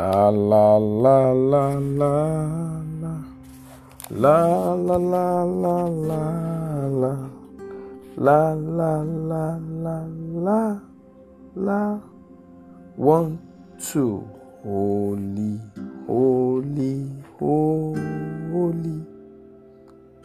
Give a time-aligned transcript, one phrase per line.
[0.00, 1.64] La la la la
[2.00, 2.14] la
[3.02, 3.14] la.
[4.22, 4.38] La
[4.86, 5.76] la la la
[6.08, 6.24] la
[7.02, 7.14] la.
[8.16, 8.92] La la
[9.30, 9.44] la
[9.84, 9.98] la
[10.46, 10.60] la
[11.54, 11.82] la.
[12.96, 13.38] One,
[13.78, 14.24] two.
[14.64, 15.60] Holy,
[16.06, 17.06] holy,
[17.38, 18.98] holy.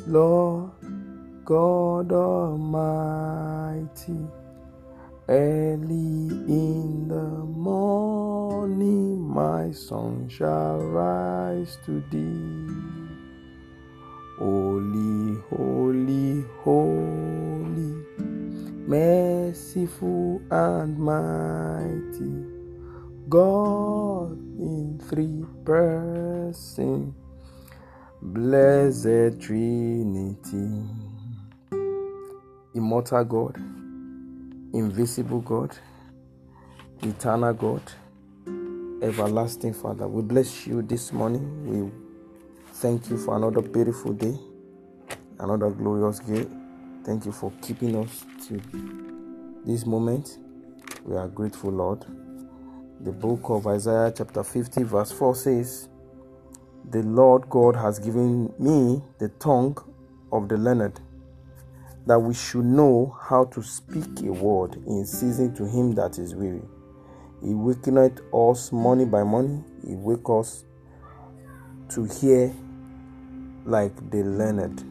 [0.07, 0.71] Lord
[1.43, 4.21] God Almighty.
[5.27, 7.45] Early in the
[9.45, 12.67] my sun shall rise to thee.
[14.39, 17.91] Holy, holy, holy,
[18.87, 22.33] merciful and mighty,
[23.29, 27.13] God in three persons,
[28.21, 30.69] blessed Trinity,
[32.73, 33.55] immortal God
[34.73, 35.71] invisible God,
[37.01, 37.81] eternal God,
[39.01, 40.07] everlasting Father.
[40.07, 41.43] We bless you this morning.
[41.67, 41.91] We
[42.75, 44.37] thank you for another beautiful day,
[45.39, 46.45] another glorious day.
[47.03, 48.61] Thank you for keeping us to
[49.65, 50.39] this moment.
[51.03, 52.05] We are grateful, Lord.
[53.01, 55.89] The book of Isaiah, chapter 50, verse 4 says,
[56.89, 59.77] The Lord God has given me the tongue
[60.31, 60.99] of the learned
[62.07, 66.33] that we should know how to speak a word in season to him that is
[66.35, 66.61] weary.
[67.45, 69.63] He wakeneth us morning by morning.
[69.85, 70.65] He wake us
[71.89, 72.51] to hear
[73.65, 74.83] like the learned.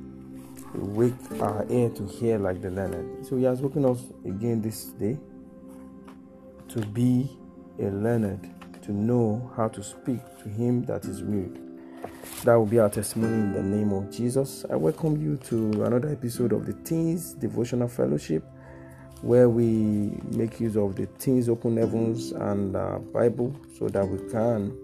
[0.72, 3.26] He wake our ear to hear like the learned.
[3.26, 5.18] So he has woken us again this day
[6.68, 7.36] to be
[7.80, 8.48] a learned,
[8.82, 11.50] to know how to speak to him that is weary.
[12.44, 14.64] That will be our testimony in the name of Jesus.
[14.70, 18.44] I welcome you to another episode of the Teens Devotional Fellowship,
[19.22, 24.18] where we make use of the Teens Open Heavens and uh, Bible so that we
[24.30, 24.76] can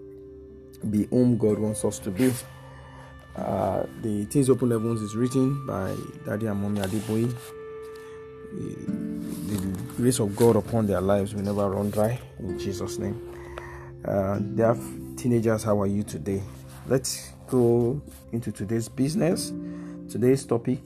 [0.89, 2.31] be whom God wants us to be.
[3.35, 5.95] Uh, the Teens Open Heavens is written by
[6.25, 7.33] Daddy and Mommy Adeboye.
[8.51, 13.21] The grace of God upon their lives will never run dry in Jesus' name.
[14.03, 14.75] Uh, dear
[15.17, 16.41] teenagers, how are you today?
[16.87, 18.01] Let's go
[18.31, 19.53] into today's business.
[20.09, 20.79] Today's topic,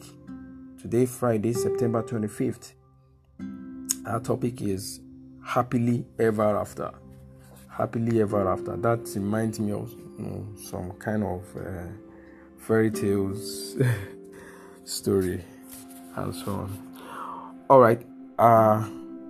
[0.81, 2.73] today, Friday, September 25th.
[4.05, 5.01] Our topic is
[5.43, 6.91] happily ever after.
[7.69, 8.77] Happily ever after.
[8.77, 11.87] That reminds me of you know, some kind of uh,
[12.57, 13.75] fairy tales
[14.85, 15.43] story
[16.15, 17.65] and so on.
[17.69, 18.05] All right.
[18.37, 18.87] Our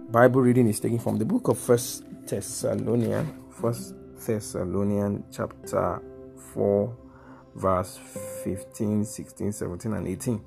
[0.09, 3.93] Bible reading is taken from the book of First Thessalonian, First
[4.25, 6.01] Thessalonian chapter
[6.53, 6.97] 4
[7.55, 7.97] verse
[8.43, 10.41] 15 16 17 and 18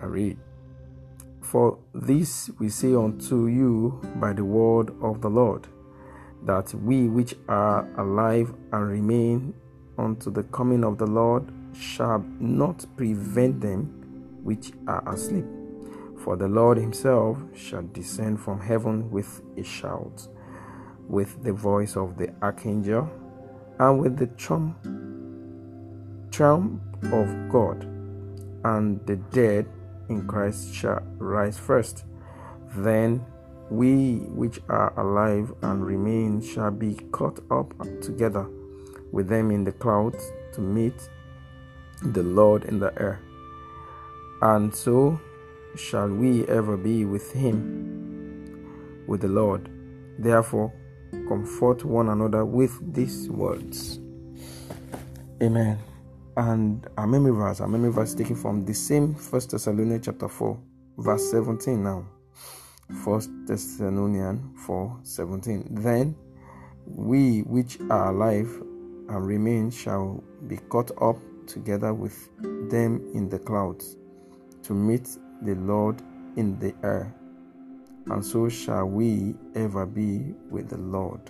[0.00, 0.38] i read
[1.52, 5.68] for this we say unto you by the word of the lord
[6.44, 9.52] that we which are alive and remain
[9.98, 13.84] unto the coming of the lord shall not prevent them
[14.42, 15.44] which are asleep.
[16.24, 20.26] For the lord himself shall descend from heaven with a shout
[21.06, 23.10] with the voice of the archangel
[23.78, 24.82] and with the trump,
[26.30, 26.80] trump
[27.12, 27.84] of God,
[28.64, 29.66] and the dead
[30.08, 32.04] in Christ shall rise first.
[32.76, 33.24] Then
[33.70, 38.46] we which are alive and remain shall be caught up together
[39.12, 41.08] with them in the clouds to meet
[42.02, 43.20] the Lord in the air.
[44.42, 45.20] And so
[45.76, 49.70] shall we ever be with him, with the Lord.
[50.18, 50.72] Therefore,
[51.28, 54.00] comfort one another with these words.
[55.42, 55.78] Amen.
[56.36, 60.58] And our memory verse, our memory verse taken from the same First Thessalonians chapter 4,
[60.98, 62.06] verse 17 now.
[63.04, 65.68] First Thessalonians 4 17.
[65.70, 66.16] Then
[66.86, 68.50] we which are alive
[69.08, 72.30] and remain shall be caught up together with
[72.70, 73.96] them in the clouds
[74.62, 76.00] to meet the Lord
[76.36, 77.14] in the air
[78.06, 81.20] and so shall we ever be with the Lord.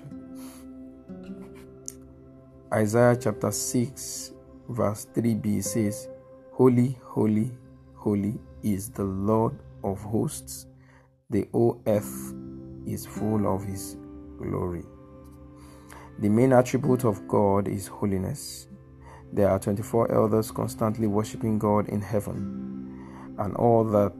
[2.72, 4.32] Isaiah chapter 6,
[4.69, 6.09] verse 3b says,
[6.53, 7.50] Holy, holy,
[7.94, 10.67] holy is the Lord of hosts.
[11.31, 12.35] The whole earth
[12.87, 13.97] is full of his
[14.38, 14.85] glory.
[16.19, 18.69] The main attribute of God is holiness.
[19.32, 24.12] There are 24 elders constantly worshiping God in heaven, and all that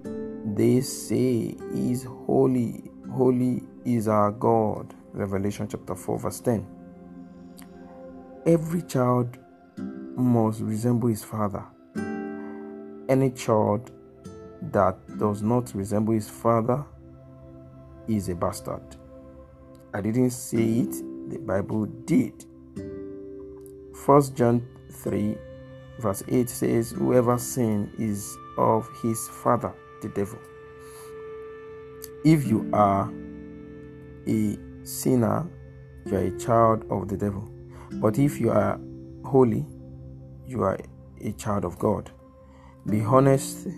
[0.56, 4.94] they say is holy, holy is our God.
[5.12, 6.67] Revelation chapter 4, verse 10.
[8.47, 9.37] Every child
[10.17, 11.64] must resemble his father.
[13.09, 13.91] Any child
[14.70, 16.85] that does not resemble his father
[18.09, 18.82] is a bastard.
[19.94, 22.44] I didn't say it, the Bible did.
[23.94, 25.37] First John 3,
[25.99, 30.38] verse 8 says, Whoever sins is of his father, the devil.
[32.25, 33.12] If you are
[34.26, 35.49] a sinner,
[36.06, 37.49] you are a child of the devil.
[37.94, 38.81] But if you are
[39.25, 39.67] holy,
[40.47, 40.79] you are
[41.21, 42.11] a child of God.
[42.89, 43.69] Be honest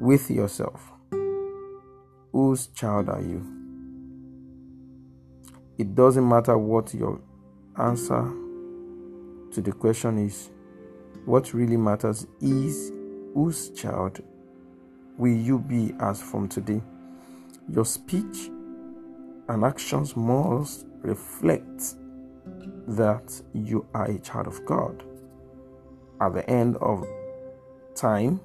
[0.00, 0.92] with yourself.
[2.32, 3.44] Whose child are you?
[5.78, 7.20] It doesn't matter what your
[7.78, 8.32] answer
[9.52, 10.50] to the question is.
[11.24, 12.92] What really matters is
[13.34, 14.22] whose child
[15.18, 16.82] will you be as from today?
[17.68, 18.50] Your speech
[19.48, 21.94] and actions must reflect
[22.88, 25.02] that you are a child of God.
[26.20, 27.06] At the end of
[27.94, 28.40] time,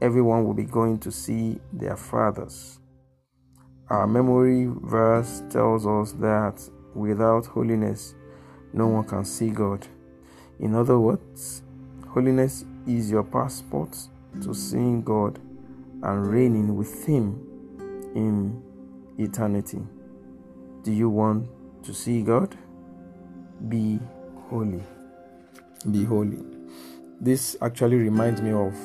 [0.00, 2.78] everyone will be going to see their fathers.
[3.90, 6.62] Our memory verse tells us that
[6.94, 8.14] without holiness,
[8.72, 9.86] no one can see God.
[10.60, 11.62] In other words,
[12.08, 13.96] holiness is your passport
[14.42, 15.38] to seeing God
[16.02, 17.40] and reigning with Him
[18.14, 18.62] in
[19.18, 19.80] eternity.
[20.82, 21.48] Do you want
[21.84, 22.56] to see God?
[23.68, 23.98] Be
[24.48, 24.82] holy.
[25.90, 26.57] Be holy.
[27.20, 28.76] This actually reminds me of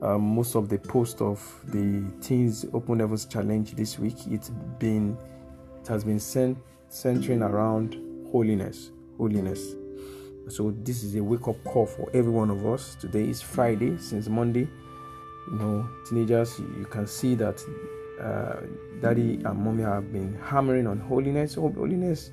[0.00, 4.14] um, most of the post of the Teens Open Heavens Challenge this week.
[4.28, 5.18] It's been
[5.80, 6.58] it has been cent-
[6.88, 8.00] centering around
[8.30, 9.74] holiness, holiness.
[10.46, 12.94] So this is a wake up call for every one of us.
[12.94, 13.98] Today is Friday.
[13.98, 14.68] Since Monday,
[15.50, 17.60] you know, teenagers, you can see that
[18.22, 18.60] uh,
[19.00, 21.56] daddy and mommy have been hammering on holiness.
[21.56, 22.30] Holiness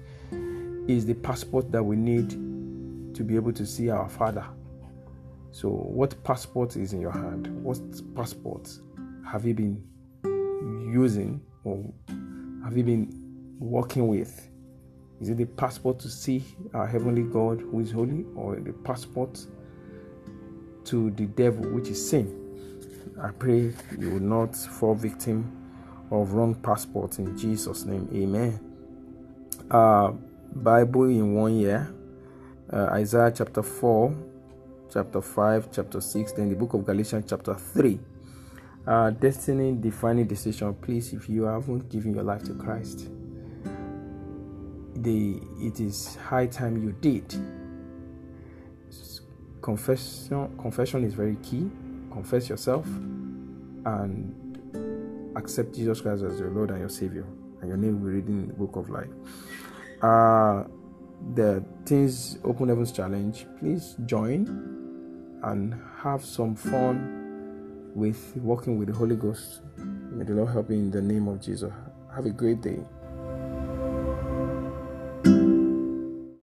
[0.88, 2.30] is the passport that we need
[3.16, 4.46] to be able to see our Father
[5.56, 7.48] so, what passport is in your hand?
[7.64, 7.80] What
[8.14, 8.70] passport
[9.26, 9.82] have you been
[10.92, 11.94] using or
[12.66, 14.50] have you been working with?
[15.22, 16.44] Is it the passport to see
[16.74, 19.48] our heavenly God who is holy, or the passport
[20.84, 23.14] to the devil, which is sin?
[23.24, 25.50] I pray you will not fall victim
[26.12, 28.10] of wrong passports in Jesus' name.
[28.14, 28.60] Amen.
[29.72, 30.12] Uh,
[30.54, 31.96] Bible in one year,
[32.74, 34.35] uh, Isaiah chapter 4
[34.92, 38.00] chapter 5, chapter 6, then the book of Galatians, chapter 3.
[38.88, 40.74] Uh, destiny defining decision.
[40.76, 43.10] Please, if you haven't given your life to Christ,
[44.96, 47.34] the it is high time you did.
[49.62, 51.72] Confession, confession is very key.
[52.12, 57.26] Confess yourself and accept Jesus Christ as your Lord and your Savior,
[57.62, 59.10] and your name will be written in the book of life.
[60.04, 60.66] Uh,
[61.34, 64.75] the Teens Open Heavens Challenge, please join
[65.44, 69.62] and have some fun with working with the Holy Ghost.
[69.78, 71.72] May the Lord help you in the name of Jesus.
[72.14, 72.80] Have a great day.